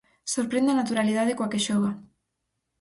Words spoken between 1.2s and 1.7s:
coa que